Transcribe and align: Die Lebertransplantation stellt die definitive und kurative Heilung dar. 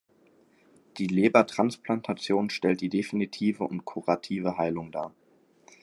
Die 0.97 1.05
Lebertransplantation 1.05 2.49
stellt 2.49 2.81
die 2.81 2.89
definitive 2.89 3.65
und 3.65 3.85
kurative 3.85 4.57
Heilung 4.57 4.91
dar. 4.91 5.13